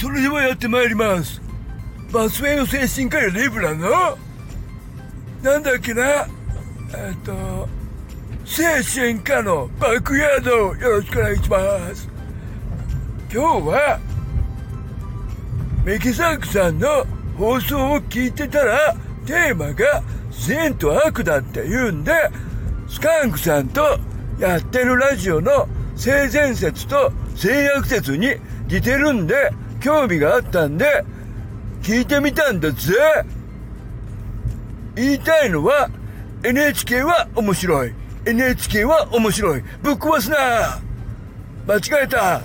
[0.00, 1.42] それではやってまいります。
[2.10, 4.16] バスウェイの精神科医リブラの？
[5.42, 6.26] なんだっけな？
[6.96, 7.68] えっと
[8.46, 12.08] 精神科のバックヤードよろしくお願いします。
[13.30, 14.00] 今日は
[15.84, 17.04] メキサークさんの
[17.36, 18.96] 放送を聞いてたら
[19.26, 22.12] テーマが善と悪だって言うんで
[22.88, 23.98] スカンクさんと
[24.38, 31.04] やってるラジオの性善説と性悪説に似てるんで興味があったんで
[31.82, 32.92] 聞いてみたんだぜ。
[34.94, 35.88] 言いたいのは
[36.44, 37.94] NHK は面白い。
[38.26, 39.62] NHK は面白い。
[39.82, 40.80] ぶっ壊すな
[41.66, 42.42] 間違えた。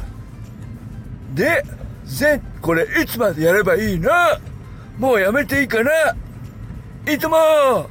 [1.34, 1.64] で
[2.06, 4.10] 全これいつまでやればいいの？
[4.98, 5.92] もうやめていいかな？
[7.12, 7.90] いつも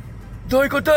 [0.48, 0.92] どういうこと？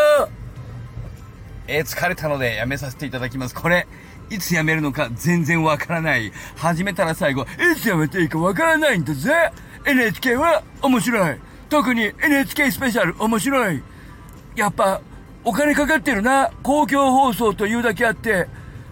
[1.68, 3.56] え、疲れたのでやめさせていただきます。
[3.56, 3.88] これ、
[4.30, 6.32] いつやめるのか全然わからない。
[6.56, 9.52] 始めたら最後、いつやめていいかわからないんだぜ
[9.86, 11.36] !NHK は面白い。
[11.70, 13.84] 特に NHK スペシャル面白い。
[14.56, 15.02] やっぱ、
[15.44, 16.52] お金かかってるな。
[16.64, 18.48] 公共放送というだけあって、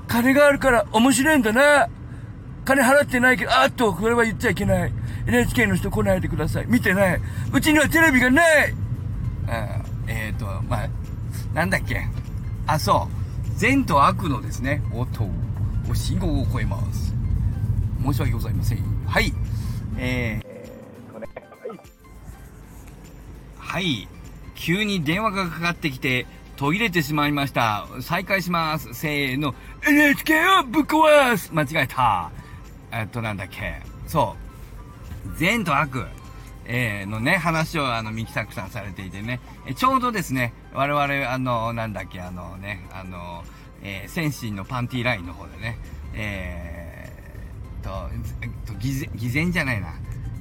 [0.08, 1.90] 金があるから面白いんだな。
[2.64, 4.92] 金払ってないけど、あっと、これは言っちゃいけない。
[5.28, 6.66] NHK の人来ないでください。
[6.68, 7.22] 見てない。
[7.52, 8.74] うちにはテレビがない
[9.48, 10.90] あえっ、ー、と、まあ、
[11.54, 12.08] なんだっけ。
[12.68, 13.25] あ、そう。
[13.56, 15.30] 善と悪のですね、音、
[15.94, 17.14] 信号を超えます。
[18.04, 18.80] 申し訳ございません。
[19.08, 19.32] はい。
[19.98, 21.28] えー、これ。
[23.58, 24.08] はい。
[24.56, 27.88] 急に電話がかかってきて、途切れてしまいました。
[28.02, 28.94] 再開します。
[28.94, 29.56] せーの。
[29.88, 32.32] NHK をぶっ壊す間違えた。
[32.92, 33.82] えっと、なんだっけ。
[34.06, 34.36] そ
[35.34, 35.38] う。
[35.38, 36.06] 善と悪。
[36.68, 43.44] えー、のね、話をあの、ミキサクさんされていてね、えちょうどですね、我々、あの、なんだっけ、あのね、あの、
[43.84, 45.78] えー、センシンのパンティーラインの方でね、
[46.14, 48.10] えー、と、
[48.42, 49.94] えっと、偽善、偽善じゃないな、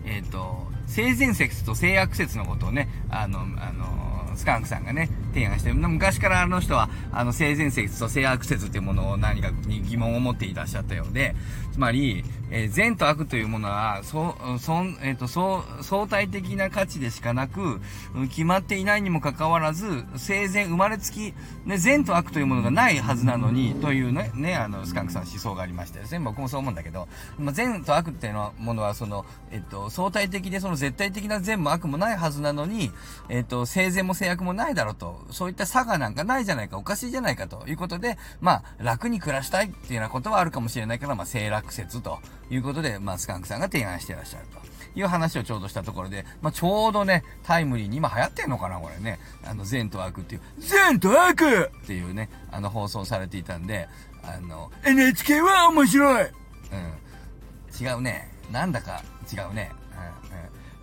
[0.07, 11.35] えっ、ー、と、性善説と性悪説のことをね、あの、あの、スカンクさんがね、提案して、昔からあの人は、あの、性善説と性悪説っていうものを何かに疑問を持っていらっしゃったようで、
[11.73, 17.81] つまり、えー、善と悪というものは、そう、そん、えっ、ー、と、そう、相対的な価値でしかなく、
[18.29, 21.35] 決まっていないにもかかわらず、生前生まれつき、
[21.65, 32.91] ね、善と悪というものがないはずなのに、というね、ね、あの、スカンクさん思想がありましてですね、僕もそう思うんだけど、まあ、善と悪っていうのは、ものは、その、えっ、と、相対的でその絶対的な善も悪もないはずなのに、
[33.29, 42.21] えっ、と、生前も制約もないだろうと、そういった差がなんかないじゃないか、おかしいじゃないかということで、まあ、楽に暮らしたいっていうようなことはあるかもしれないから、まあ、性楽説と
[42.55, 44.65] いうことで、まあ、スカンクさんが提案してらっしゃると。
[44.97, 49.19] いう話をちょうどしたところで、まあ、ちょうどね、タイムリーに今流行ってんのかなこれね。
[49.45, 53.89] あの、善と悪っていう、善と悪っていうね、あの、放送されていたんで、
[54.23, 57.87] あの、NHK は面白いうん。
[57.87, 58.31] 違うね。
[58.53, 59.73] なんだか違うね。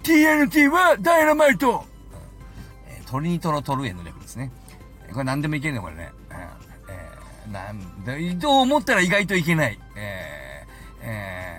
[0.04, 0.50] うん、うん。
[0.50, 4.52] TNT はダイナマイト、うんえー、トリニトロトルエの略ですね。
[5.14, 6.12] これ何でもいけんねこれね。
[6.30, 6.38] うん
[6.94, 9.80] えー、なんだ、と思ったら意外といけない。
[9.96, 11.51] えー、えー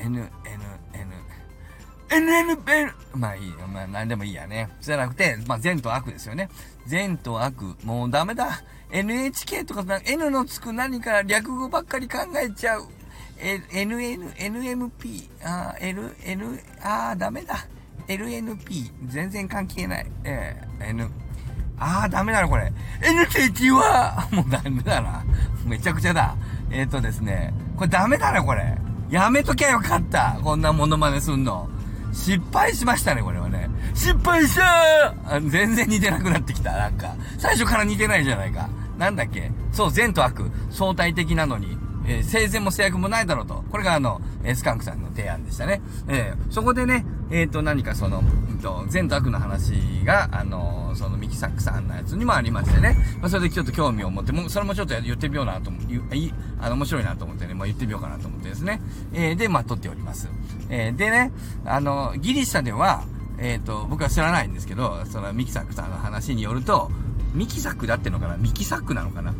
[0.00, 0.30] N、N、
[0.94, 1.10] N、
[2.10, 3.66] N、N、まあいいよ。
[3.72, 4.68] まあ何でもいいやね。
[4.80, 6.48] じゃなくて、まあ善と悪ですよね。
[6.86, 7.76] 善と悪。
[7.84, 8.62] もうダメだ。
[8.90, 12.88] NHK とか N のつく何か略語ばっかり考えちゃう。
[13.40, 17.66] NN、NMP、あ、L、N、あーダメだ。
[18.06, 20.06] LNP、全然関係ない。
[20.24, 21.10] えー、N。
[21.78, 22.70] あーダメだな、これ。
[23.00, 25.24] NTT は、もうダメだな。
[25.64, 26.36] めちゃくちゃだ。
[26.70, 27.54] えっ、ー、とですね。
[27.76, 28.76] これダメだな、これ。
[29.10, 30.38] やめときゃよかった。
[30.42, 31.68] こんなモノマネすんの。
[32.12, 33.68] 失敗しましたね、これはね。
[33.94, 37.14] 失敗した全然似てなくなってきた、なんか。
[37.38, 38.68] 最初から似てないじゃないか。
[38.98, 39.50] なんだっけ?
[39.72, 40.50] そう、善と悪。
[40.70, 41.76] 相対的なのに。
[42.10, 43.62] えー、生前も制約もないだろうと。
[43.70, 45.80] これがあの、え、スカンクさんの提案でしたね。
[46.08, 49.72] えー、そこでね、えっ、ー、と、何かその、うんと、善と悪の話
[50.04, 52.96] が、あのそのミキサックさんのやつにもありましてね。
[53.20, 58.80] まあ、それでちょっと興味を持って、もそれもちょっと言ってみようなと思う、い、あの、面白いなと思ってね、もう言ってみようかなと思ってですね。
[59.12, 60.28] えー、で、まあ、撮っております。
[60.68, 61.32] え、でね、
[61.64, 63.04] あの、ギリシャでは、
[63.38, 66.90] えっ、と、僕は知らないんですけど、そのミキサックさんの話によると、
[67.32, 68.36] ミキサックだってのかな？
[68.36, 69.32] ミキサックなのかな？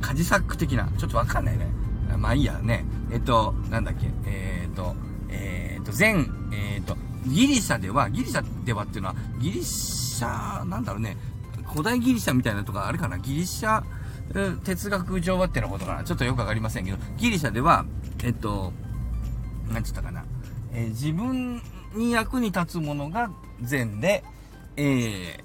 [0.00, 0.88] カジサック的な。
[0.98, 1.66] ちょっとわかんないね。
[2.24, 2.86] まあいいやね。
[3.12, 4.06] えっと、なんだっけ。
[4.24, 4.96] えー、っと、
[5.28, 11.18] えー、っと、全、えー、っと、ギリシャでは、ギリシャではっていうのは、ギリシャ、なんだろうね。
[11.70, 13.82] 古代ギリシャみたいなとかあれかなギリシャ、
[14.64, 17.84] 哲学上はってのことかなちょっとよくわかりませんけど、ギリシャでは、
[18.22, 18.72] えっと、
[19.70, 20.24] なんつったかな。
[20.72, 21.60] えー、自分
[21.94, 23.30] に役に立つものが
[23.60, 24.24] 善で、
[24.78, 25.42] えー、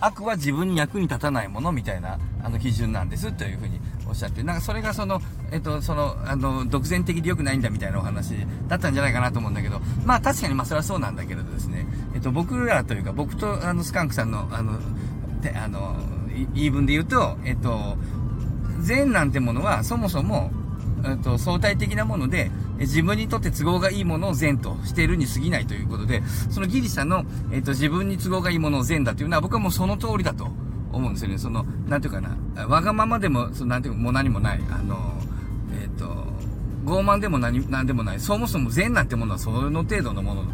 [0.00, 5.22] 悪は自分に役に立たないものみたいな、あの基準なんですというふうにおっしゃって、なんかそれがその、
[5.52, 8.34] えっと、その、あの、独善的で良くないんだみたいなお話
[8.68, 14.78] だったんじゃないかなと思うんだけど、まあ確かにまあそれはそうなんだけれどですね、えっと、僕らというか、僕とあの、スカンクさんの、あの、
[15.40, 15.96] で、あの、
[16.54, 17.96] 言い分で言うと、えっと、
[18.80, 20.50] 善なんてものはそもそも、
[21.04, 30.48] えっと、相対的なもので、自分にとって都合がいいものを善としているに過ぎないということで、そのギリシャの、えっと、自分に都合がいいものを善だというのは僕はもうその通りだと
[30.92, 31.38] 思うんですよね。
[31.38, 35.12] その、なんていうかな、わがままでも、そのなんていうか、もう何もない、あの、
[35.80, 36.04] えっと、
[36.84, 38.20] 傲慢でも何、何でもない。
[38.20, 40.44] そもそも善なんてものはその程度のもの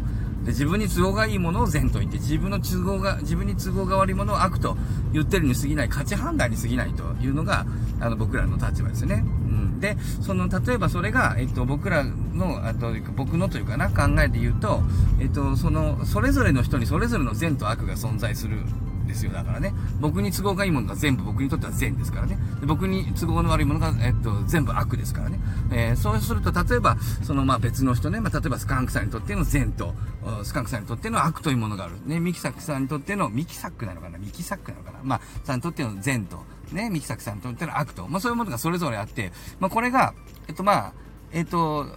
[0.47, 4.77] で、自分に都合がいいものを善と言って、自分の都合が、自分に都合が悪いものを悪と
[5.11, 7.65] 言ってるに過ぎない、価値判断に過ぎないというのが、
[7.99, 9.25] あの、僕らの立場ですね。
[9.25, 9.79] うん。
[9.81, 14.81] で、その、例えばそれが、えっと、僕らの、あと、僕のというかな、考えで言うと、
[15.19, 18.59] えっと、その、それぞれの人にそれぞれの善と悪が存在する
[19.07, 19.31] ですよ。
[19.31, 19.73] だからね。
[19.99, 22.37] 僕に都合がいいものが全部僕にとっては善ですからね。
[22.59, 25.39] で僕に都合の悪いものが、えっと、全部悪ですからね。
[25.71, 29.95] えー、そうすると、例えば、その、まあ、別の人ね、まあ、例えばスカンクさんにとっての善と、
[30.43, 31.95] スカンクさんにとっての悪というものがある。
[32.05, 34.17] ね、ミキサックさんにとっての、ミキサックなのかな？
[34.17, 34.99] ミキサックなのかな？
[35.03, 38.07] まあ、さんにとっての善と、ね、ミキサックさんにとっての悪と。
[38.07, 40.13] まあ、そういうものがそれぞれあって、まあ、これが、
[40.47, 40.93] えっと、まあ、
[41.31, 41.87] えっと、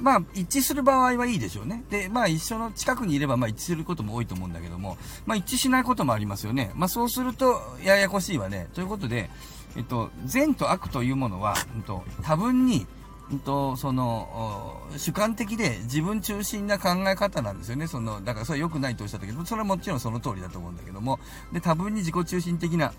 [0.00, 1.84] まあ、一致する場合はいいでしょうね。
[1.90, 6.72] で、まあ、一緒の近くにいれば、まあ、一致することも多いと思うんだけども、まあ、一致しないこともありますよね。
[6.74, 8.68] まあ、そうすると、ややこしいわね。
[8.74, 9.30] ということで、
[9.76, 12.86] えっと、善と悪というものは、うんと、多分に、
[13.30, 17.86] うんと、その、主観的で自分中心な考え方なんですよね。
[17.86, 21.20] その、だからそれは良くないとおっしゃったけど、それはもちろんその通りだと思うんだけども、
[21.52, 22.92] で、多分に自己中心的な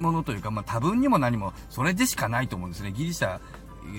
[0.00, 2.92] ものというか、まあ、多分にも何も、それでしかないと思うんですね。
[2.92, 3.40] ギリシャ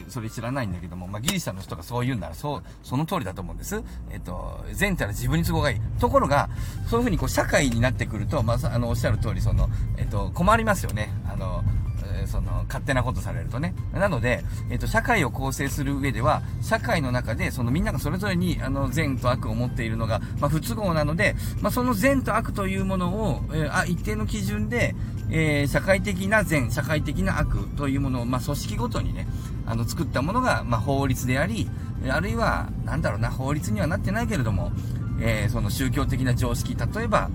[0.09, 3.81] それ知らないんだけども、まあ、ギリシャの人がそう言うなら、そう、その通りだと思うんです。
[4.09, 5.79] えっと、前提は自分に都合がいい。
[5.99, 6.49] ところが、
[6.89, 11.09] そういうふうにこう、社会になってくると、まあ、あの、おっしゃる通り、その、えっと、困りますよね。
[11.31, 11.63] あの、
[12.27, 13.73] その、勝手なことされるとね。
[13.93, 24.95] なので、えっと、社会を構成する上では、社会の中で、そのみんながそれぞれに、あの、善と悪を持っているのが、まあ、不都合なので、まあ、その善と悪というものを、えー、あ、一定の基準で、
[25.29, 29.27] えー、社会的な善、社会的な悪というものを、まあ、組織ごとにね、
[29.65, 31.69] あの、作ったものが、まあ、法律であり、
[32.09, 34.71] あるいは、なんだろうな、法律にはなってないけれども、
[35.19, 37.29] えー、その宗教的な常識、例えば、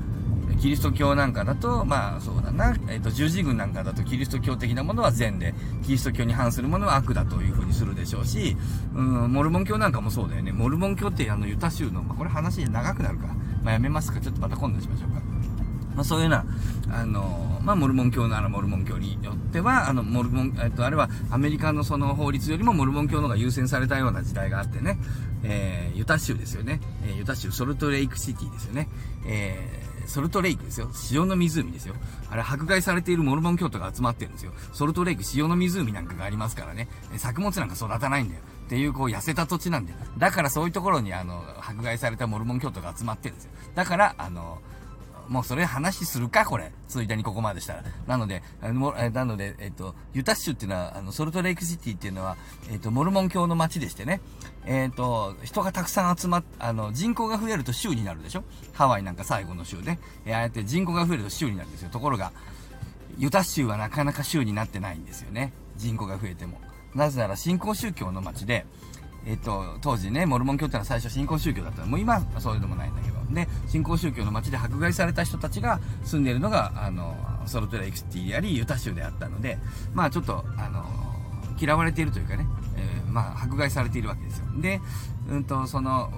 [0.62, 5.54] キリスト教なんかだと、まあそうだな、えっ、ー、と、十字軍なんかだとキリスト教的なものは善で、
[5.84, 8.56] キリスト教に反するものは悪だというふうにするでしょうし、
[8.94, 10.52] うん、モルモン教なんかもそうだよね。
[10.52, 13.26] モルモン教ってあの、ユタ州の、まあこれ話長くなるか。
[13.64, 14.20] まあやめますか。
[14.20, 15.20] ちょっとまた今度にしましょうか。
[15.96, 16.36] まあそういうよ
[16.88, 24.96] うな、あの、まあモルモン教ならモルモン教によっては、あの、モルモン、えっと、あれはアメリカのその法律よりもモルモン教の方が優先されたような時代があってね、
[25.42, 26.80] えー、ユタ州ですよね。
[27.04, 28.88] えー、ユタ州ソルトレイクシティですよね。
[29.26, 30.90] えーソルトレイクですよ。
[31.10, 31.94] 塩の湖ですよ。
[32.30, 34.52] あれ、迫害されているモルモン教徒が集まってるんですよ。
[34.72, 36.88] ソルトレイク、塩の湖なんかがありますからね。
[37.16, 38.40] 作物なんか育たないんだよ。
[38.66, 39.98] っていう、こう、痩せた土地なんだよ。
[40.18, 43.50] だからそういうところに、あの、迫害されたモルモン教徒が集まってるんですよ。
[43.74, 44.60] だから、あの、
[45.28, 46.72] もうそれ話するかこれ。
[46.88, 47.84] ついでにここまでしたら。
[48.06, 52.36] なので、あの、なので、えっと、ユタ州っていうのは、あの、ソルトレイクシティっていうのは、
[52.70, 54.20] えっと、モルモン教の街でしてね。
[54.64, 58.44] えっと、人がたくさん集まっ、あの、人口が増えると州になるでしょ？
[58.72, 59.98] ハワイなんか最後の州で。
[60.26, 61.90] えああやって人口が増えると州になるんですよ。
[61.90, 62.32] ところが、
[63.18, 65.52] ユタ州はなかなか州になってないんですよね。
[65.76, 66.60] 人口が増えても。
[66.94, 68.66] なぜなら新興宗教の街で、
[69.26, 73.22] えっと、当時ね、モルモン教ってのは最初新興宗教だったのもう今はそういうのもないんだけど。
[73.32, 79.58] で、新興宗教の街で迫害された人たちが住んでいるのが、あの、ソルトレイクシティであり、ユタ州であったので、
[79.94, 80.84] まあちょっと、あの、
[81.58, 84.46] 嫌われているというかね、えー、まあ迫害されているわけですよ。
[84.60, 84.80] で、
[85.28, 86.12] うんと、その、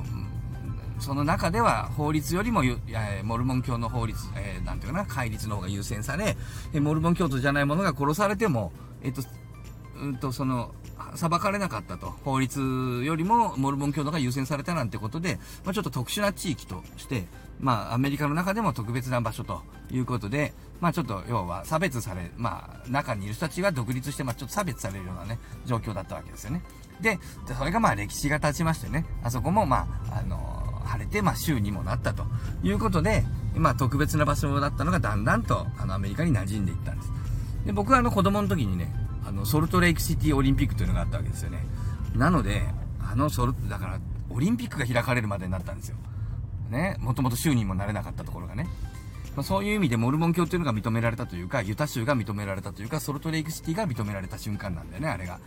[0.99, 6.37] その中では法律よりも、えモルモン教の法律、えー、なんていうかな、戒律の方が優先され、
[6.73, 9.23] えモルモン教徒じゃない者が殺されても、えっ、と、
[10.01, 10.75] うんと、その、
[11.15, 12.11] 裁かれなかったと。
[12.25, 17.25] 法律よりもモルモン教徒が優先されたなんてことで、まあ、ちょっと特殊な地域として、
[17.61, 26.63] まあ、アメリカの中でも特別な場所ということで、まあ、ちょっと、要は差別され、まあ、中にいる人たちが独立して、まあ、ちょっと差別されるようなね、状況だったわけですよね。
[27.01, 27.19] で、
[27.57, 32.25] それがまあ、歴史が経ちましてね、あそこもまあ、あの晴れて、まあ、州にもなったと
[32.63, 33.25] いうことで、
[33.57, 37.13] まあ、特別な場所だったのがだんだんと、あの、アメリカに馴染んでいったんです。
[37.67, 38.95] で、僕はあの、子供の時にね、
[39.27, 41.65] あの、ソルトレイクシティオリンピックというのがあったわけですよね。
[42.15, 42.63] なので、
[43.01, 44.01] あのソルト、だから、
[44.31, 45.97] オリンピックが開かれるまでになったんですよ。
[46.71, 48.69] ね、もともと州にもなれなかったところがね。
[49.37, 55.41] まあ、そういう意味でモルモン教っていうのが認められたというか、ユタ州が認められたというか、ソルトレイクシティが認められた瞬間なんだよね、あれが。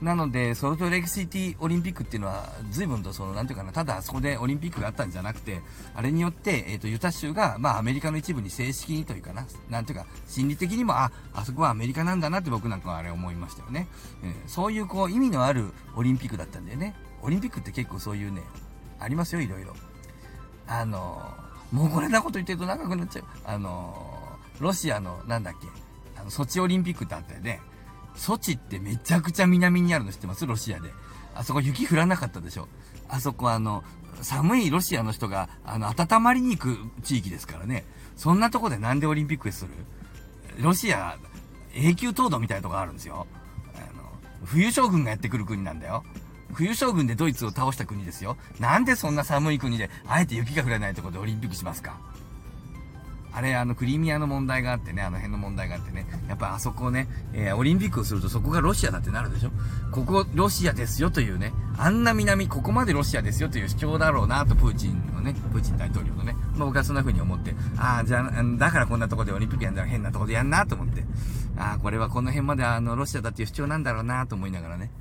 [0.00, 5.60] なので、ソルトレイクシティオリンピックっていうのは、随分とその、なんていうかな、ただあそこでオリンピックがあったんじゃなくて、
[5.94, 13.88] あれによって、えっ、ー、と、ユタ州が、まあ、アメリカの一部に正式にというかな、なんていうか、心理的にも、あ、あそこはアメリカなんだなって僕なんかはあれ思いましたよね。
[14.22, 16.94] えー、そういうこう、意味のあるオリンピックだったんだよね。
[17.22, 18.42] オリンピックって結構そういうね、
[18.98, 19.74] ありますよ、いろいろ。
[20.66, 21.43] あの
[21.74, 23.24] もうこれなこと言ってると長くなっちゃう。
[23.44, 24.12] あの
[24.60, 25.66] ロシアの、なんだっけ、
[26.16, 27.60] あの、ソチオリンピックってあったよね。
[28.14, 30.46] ソチってめちゃくちゃ南にあるの知ってます？
[30.46, 30.90] ロシアで。
[31.34, 32.68] あそこ雪降らなかったでしょ。
[33.08, 33.82] あそこあの、
[34.22, 37.84] 寒いロシアの人が、あの、温まりに行く地域ですからね。
[38.16, 39.72] そんなとこでなんでオリンピックする？
[40.62, 41.18] ロシア、
[41.74, 43.26] 永久凍土みたいなとこあるんですよ。
[43.74, 44.04] あの、
[44.44, 46.04] 冬将軍がやってくる国なんだよ。
[46.54, 48.36] 冬将軍でドイツを倒した国ですよ。
[48.60, 51.98] なんでそんな寒い国で、あえて雪が降らないところでオリンピックしますか？
[53.36, 59.50] あれ、あの、クリミアの問題があってね、あの辺の問題があってね、やっぱあそこをね、えー、オリンピックをするとそこがロシアだってなるでしょ？
[59.90, 71.02] ここ、ロシアですよというね、あんな南、ここまでロシアですよという主張だろうなと、プーチンのね、プーチン大統領のね、ま、僕はそんな風に思って、ああ、じゃあ、だからこんなとこでオリンピックやんだら変なとこでやんなと思って、
[71.56, 74.92] ああ、これはこの辺まであの、ロシアだっていう主張なんだろうなと思いながらね、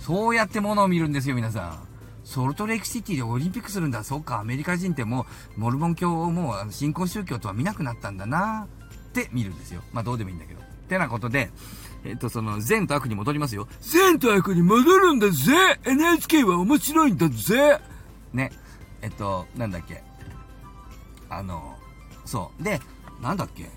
[0.00, 1.88] そうやってものを見るんですよ、皆さん。
[2.24, 4.02] ソルトレイクシティでオリンピックするんだ。
[4.02, 5.26] そっか、アメリカ人っても
[5.56, 8.66] う、モルモン教をもう、新興宗教とは見なくなったんだな
[9.10, 9.82] って見るんですよ。
[9.92, 10.60] まあ、どうでもいいんだけど。
[10.60, 11.50] ってなことで、
[12.04, 13.68] えっと、その、善と悪に戻りますよ。
[13.80, 15.52] 善と悪に戻るんだぜ
[15.84, 17.78] !NHK は面白いんだぜ
[18.32, 18.50] ね。
[19.02, 20.02] えっと、なんだっけ。
[21.28, 21.76] あの、
[22.24, 22.62] そう。
[22.62, 22.80] で、
[23.20, 23.70] なんだっけ。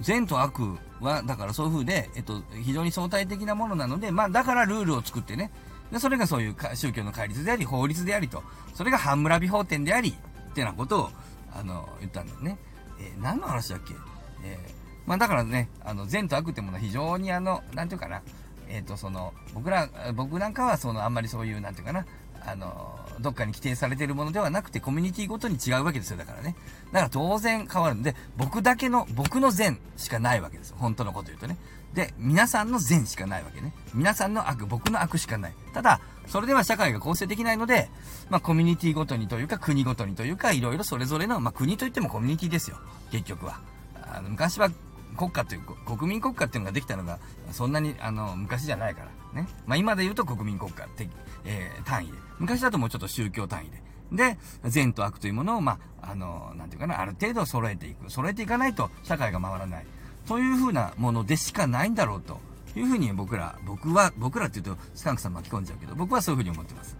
[0.00, 5.50] 善と悪は、だからそういう風で、えっと、非常に相対的なものなので、まあ、だからルールを作ってね、
[5.90, 8.42] で、それがそういう宗教の戒律であり、法律でありと、
[8.74, 10.10] それが半村美法典であり、
[10.50, 11.10] ってなことを、
[11.52, 12.58] あの、言ったんだよね。
[12.98, 13.94] えー、何の話だっけ？
[14.42, 14.72] えー、
[15.06, 18.22] まあだからね、あの、善と悪ってものは非常にあの、なんていうかな、
[18.68, 22.06] えっ、ー、と、その、僕ら、僕なんかはその、あんまりそういう、なんていうかな、
[22.46, 26.54] あの、どっかに規定されているものではなくて、コミュニティごとに違うわけですよ、だからね。
[26.92, 30.76] だから当然変わるんで、僕だけの、僕の善しかないわけですよ。
[30.78, 31.56] 本当のこと言うとね。
[31.94, 33.72] で、皆さんの善しかないわけね。
[33.94, 35.54] 皆さんの悪、僕の悪しかない。
[35.72, 37.88] ただ、それでは社会が構成できないので、
[38.28, 42.78] まあ、コミュニティごとにというか、国ごとにというか、いろいろそれぞれの、まあ、国といってもコミュニティですよ。
[43.10, 43.60] 結局は。
[44.02, 44.70] あの、昔は
[45.16, 47.18] 国家という、国民国家っていうのができたのが、
[47.52, 49.42] そんなに、あの、昔じゃないから。
[49.42, 49.48] ね。
[49.66, 51.08] まあ、今で言うと国民国家って、
[51.44, 52.18] えー、単位で。
[52.38, 53.82] 昔だともうちょっと宗教単位で。
[54.12, 58.10] で、善と悪というものを、まあ、あの、なんていうかな、ある程度揃えていく。
[58.10, 59.86] 揃えていかないと社会が回らない。
[60.26, 62.40] というふうなものでしかないんだろうと
[62.76, 66.96] いうふうに僕ら、僕は、僕らって言うとスカンクさん巻き込んじゃうけど、僕はそういうふうに思ってます。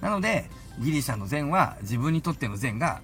[0.00, 0.48] なので、
[0.78, 3.02] ギリシャの善は自分にとっての善が、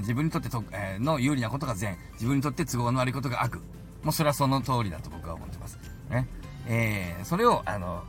[0.00, 3.60] 自分にとってと、えー、の有利なことが善、自分にとって都合の悪いことが悪。
[4.02, 5.78] もうそれはその通りだと僕は思ってます。
[6.10, 6.28] ね。
[6.66, 8.04] えー、それを、あの、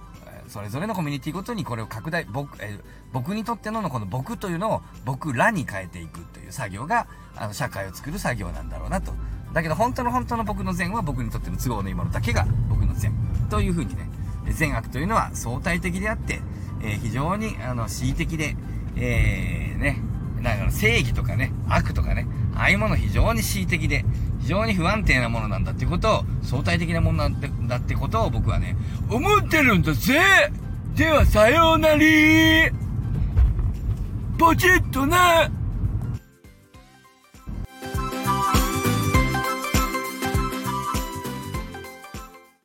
[0.47, 2.79] それぞれのコミュニティごとにこれを拡大、僕、えー、
[3.11, 9.13] 僕にとってののこの僕というのを僕らに変えていくという作業が、あの、社会を作る作業なんだろうなと。
[9.53, 13.13] だけど本当の本当の僕の善は僕にとっての都合のいいものだけが僕の善。
[13.49, 14.09] というふうにね、
[14.51, 16.41] 善悪というのは相対的であって、
[16.81, 18.55] えー、非常に、あの、恣意的で、
[18.95, 20.01] えー、ね、
[20.41, 24.05] だから正義とかね、悪とかね、ああいうもの非常に恣意的で、
[24.43, 28.75] 非常に不安定なものなんだってことを、相対的なものなんだってことを僕はね、
[29.09, 30.19] 思ってるんだぜ。
[30.95, 32.69] ではさようなり。
[34.37, 35.49] ポチッとな。